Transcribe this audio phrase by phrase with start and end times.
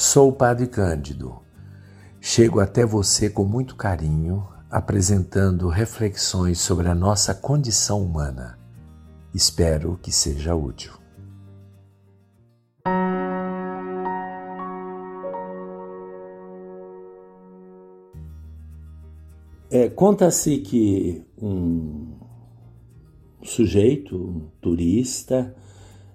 [0.00, 1.40] Sou o Padre Cândido.
[2.20, 8.56] Chego até você com muito carinho, apresentando reflexões sobre a nossa condição humana.
[9.34, 10.92] Espero que seja útil.
[19.68, 22.20] É, Conta-se que um
[23.42, 25.56] sujeito, um turista,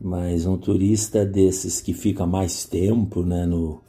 [0.00, 3.80] mas um turista desses que fica mais tempo né, no,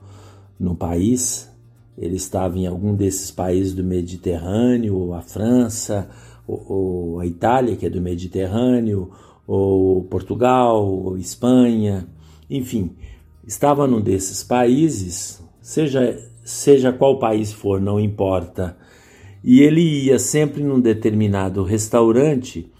[0.59, 1.51] no país,
[1.97, 6.09] ele estava em algum desses países do Mediterrâneo, ou a França,
[6.47, 9.11] ou, ou a Itália, que é do Mediterrâneo,
[9.47, 12.07] ou Portugal, ou Espanha,
[12.49, 12.95] enfim,
[13.45, 18.77] estava num desses países, seja, seja qual país for, não importa,
[19.43, 22.71] e ele ia sempre num determinado restaurante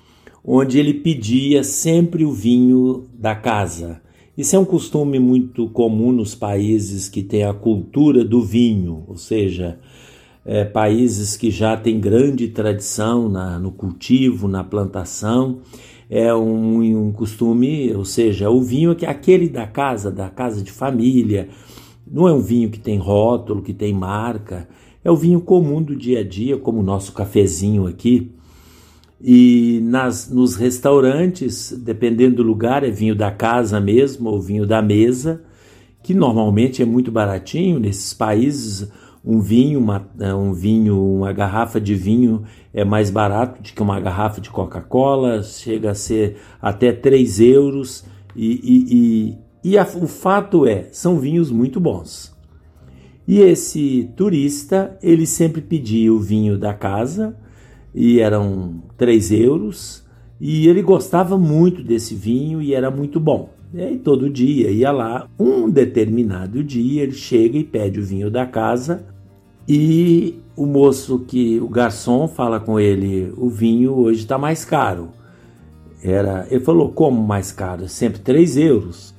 [0.45, 4.02] onde ele pedia sempre o vinho da casa.
[4.38, 9.18] Isso é um costume muito comum nos países que têm a cultura do vinho, ou
[9.18, 9.80] seja,
[10.46, 15.62] é, países que já têm grande tradição na, no cultivo, na plantação.
[16.07, 20.71] É um, um costume, ou seja, o vinho é aquele da casa, da casa de
[20.71, 21.49] família,
[22.05, 24.68] não é um vinho que tem rótulo, que tem marca,
[25.04, 28.32] é o vinho comum do dia a dia, como o nosso cafezinho aqui.
[29.21, 34.82] E nas, nos restaurantes, dependendo do lugar, é vinho da casa mesmo ou vinho da
[34.82, 35.41] mesa,
[36.04, 38.91] que normalmente é muito baratinho nesses países.
[39.24, 43.99] Um vinho, uma, um vinho, uma garrafa de vinho é mais barato do que uma
[43.99, 48.05] garrafa de Coca-Cola, chega a ser até 3 euros.
[48.36, 52.36] E, e, e, e a, o fato é, são vinhos muito bons.
[53.27, 57.36] E esse turista, ele sempre pedia o vinho da casa,
[57.96, 60.04] e eram 3 euros,
[60.40, 63.49] e ele gostava muito desse vinho e era muito bom.
[63.74, 68.29] E aí todo dia ia lá, um determinado dia ele chega e pede o vinho
[68.29, 69.06] da casa
[69.68, 75.09] e o moço que o garçom fala com ele, o vinho hoje está mais caro.
[76.03, 77.88] Era, ele falou como mais caro?
[77.88, 79.16] Sempre 3 euros.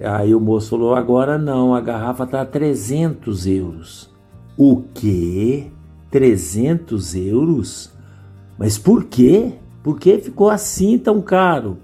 [0.00, 4.10] Aí o moço falou: agora não, a garrafa está a 300 euros.
[4.56, 5.66] O quê?
[6.10, 7.97] 300 euros?
[8.58, 9.54] Mas por quê?
[9.82, 11.78] Por que ficou assim tão caro?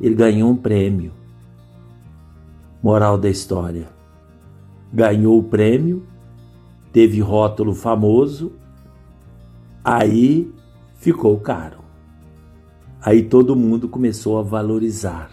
[0.00, 1.12] Ele ganhou um prêmio.
[2.82, 3.88] Moral da história:
[4.92, 6.06] ganhou o prêmio,
[6.92, 8.52] teve rótulo famoso,
[9.84, 10.50] aí
[10.94, 11.80] ficou caro.
[13.02, 15.30] Aí todo mundo começou a valorizar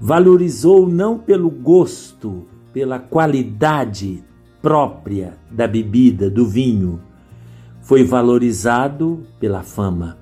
[0.00, 4.22] valorizou não pelo gosto, pela qualidade
[4.60, 7.00] própria da bebida, do vinho,
[7.86, 10.18] foi valorizado pela fama.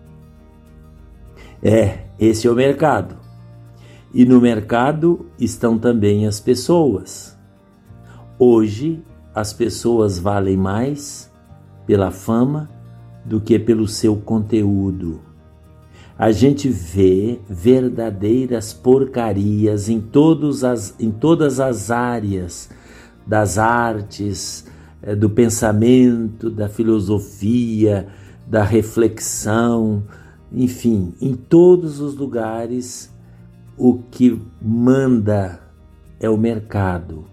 [1.62, 3.16] É, esse é o mercado.
[4.12, 7.36] E no mercado estão também as pessoas.
[8.38, 9.02] Hoje,
[9.34, 11.32] as pessoas valem mais
[11.86, 12.70] pela fama
[13.25, 15.20] do que pelo seu conteúdo
[16.19, 22.70] a gente vê verdadeiras porcarias em, todos as, em todas as áreas
[23.26, 24.64] das artes,
[25.12, 28.06] do pensamento, da filosofia,
[28.47, 30.04] da reflexão,
[30.53, 33.12] enfim, em todos os lugares
[33.76, 35.60] o que manda
[36.20, 37.25] é o mercado.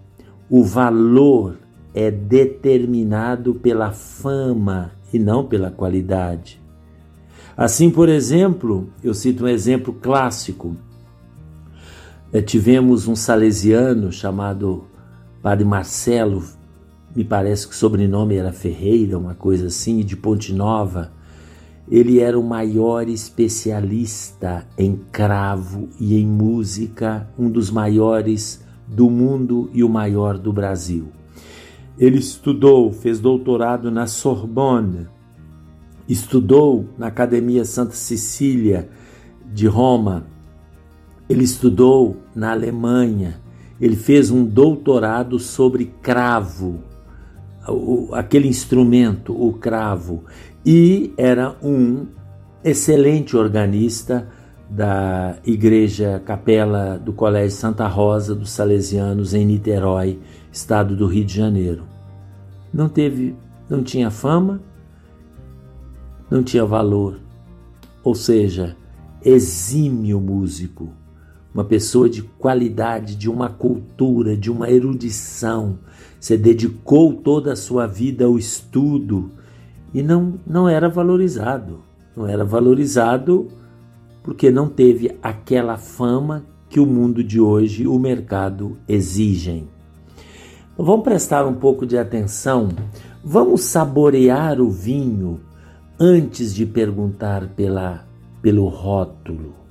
[0.50, 1.58] O valor
[1.94, 6.60] é determinado pela fama e não pela qualidade.
[7.56, 10.76] Assim, por exemplo, eu cito um exemplo clássico.
[12.32, 14.84] É, tivemos um salesiano chamado
[15.42, 16.42] Padre Marcelo,
[17.14, 21.12] me parece que o sobrenome era Ferreira, uma coisa assim, de Ponte Nova.
[21.90, 29.70] Ele era o maior especialista em cravo e em música, um dos maiores do mundo
[29.74, 31.08] e o maior do Brasil.
[31.98, 35.06] Ele estudou, fez doutorado na Sorbonne,
[36.08, 38.88] estudou na Academia Santa Cecília
[39.52, 40.26] de Roma,
[41.28, 43.40] ele estudou na Alemanha,
[43.78, 46.80] ele fez um doutorado sobre cravo,
[48.12, 50.24] aquele instrumento, o cravo,
[50.64, 52.06] e era um
[52.64, 54.28] excelente organista
[54.68, 60.18] da Igreja Capela do Colégio Santa Rosa dos Salesianos em Niterói,
[60.50, 61.84] estado do Rio de Janeiro.
[62.72, 63.36] Não teve,
[63.68, 64.62] não tinha fama,
[66.30, 67.20] não tinha valor.
[68.02, 68.76] Ou seja,
[69.22, 70.90] exímio músico,
[71.54, 75.78] uma pessoa de qualidade, de uma cultura, de uma erudição.
[76.18, 79.30] Você dedicou toda a sua vida ao estudo
[79.92, 81.80] e não, não era valorizado.
[82.16, 83.48] Não era valorizado
[84.22, 89.68] porque não teve aquela fama que o mundo de hoje, o mercado exigem.
[90.76, 92.70] Vamos prestar um pouco de atenção.
[93.22, 95.40] Vamos saborear o vinho
[96.00, 98.06] antes de perguntar pela,
[98.40, 99.61] pelo rótulo.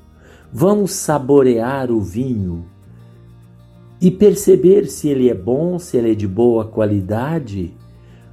[0.53, 2.65] Vamos saborear o vinho
[4.01, 7.73] e perceber se ele é bom, se ele é de boa qualidade,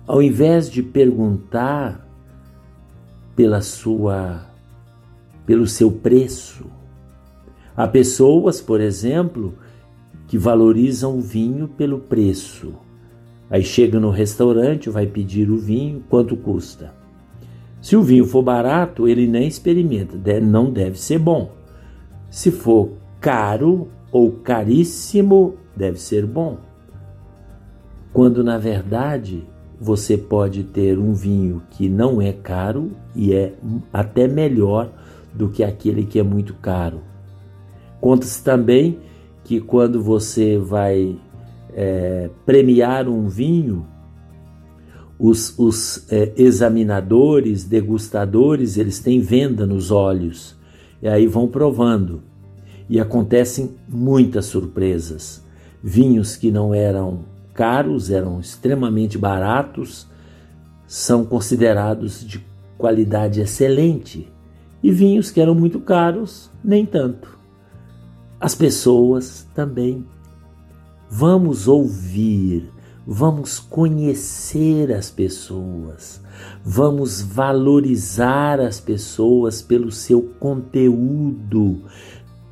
[0.06, 2.08] ao invés de perguntar
[3.36, 4.46] pela sua
[5.46, 6.66] pelo seu preço.
[7.76, 9.54] Há pessoas, por exemplo,
[10.26, 12.74] que valorizam o vinho pelo preço.
[13.48, 16.92] Aí chega no restaurante, vai pedir o vinho, quanto custa?
[17.80, 21.57] Se o vinho for barato, ele nem experimenta, não deve ser bom.
[22.30, 22.90] Se for
[23.20, 26.58] caro ou caríssimo, deve ser bom.
[28.12, 29.44] Quando na verdade
[29.80, 33.54] você pode ter um vinho que não é caro e é
[33.92, 34.90] até melhor
[35.32, 37.00] do que aquele que é muito caro.
[38.00, 38.98] Conta-se também
[39.44, 41.16] que quando você vai
[41.72, 43.86] é, premiar um vinho,
[45.18, 50.57] os, os é, examinadores, degustadores, eles têm venda nos olhos
[51.02, 52.22] e aí vão provando.
[52.88, 55.44] E acontecem muitas surpresas.
[55.82, 57.20] Vinhos que não eram
[57.54, 60.06] caros, eram extremamente baratos,
[60.86, 62.44] são considerados de
[62.78, 64.32] qualidade excelente
[64.82, 67.38] e vinhos que eram muito caros, nem tanto.
[68.40, 70.06] As pessoas também.
[71.10, 72.70] Vamos ouvir,
[73.10, 76.22] vamos conhecer as pessoas,
[76.62, 81.84] vamos valorizar as pessoas pelo seu conteúdo,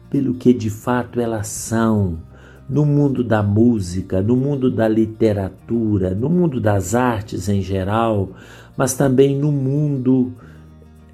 [0.08, 2.24] pelo que de fato elas são.
[2.68, 8.30] No mundo da música, no mundo da literatura, no mundo das artes em geral,
[8.76, 10.32] mas também no mundo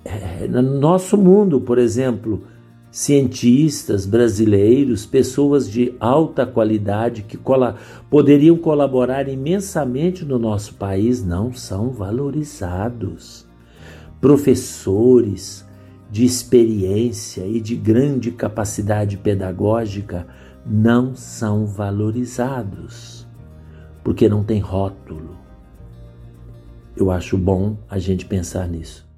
[0.02, 2.42] é, no nosso mundo, por exemplo,
[2.92, 7.38] cientistas brasileiros, pessoas de alta qualidade que
[8.10, 13.46] poderiam colaborar imensamente no nosso país, não são valorizados.
[14.20, 15.66] Professores
[16.10, 20.26] de experiência e de grande capacidade pedagógica
[20.64, 23.26] não são valorizados,
[24.04, 25.38] porque não tem rótulo.
[26.94, 29.10] Eu acho bom a gente pensar nisso.